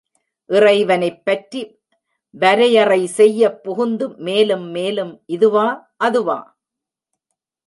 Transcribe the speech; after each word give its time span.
இறைவனைப் 0.49 1.25
பற்றி 1.25 1.61
வரையறை 2.33 3.07
செய்யப் 3.07 3.63
புகுந்து 3.63 4.09
மேலும் 4.19 4.67
மேலும், 4.69 5.23
இதுவா, 5.25 5.67
அதுவா? 5.97 6.39